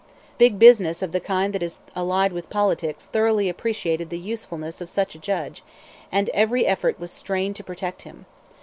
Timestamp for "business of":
0.57-1.11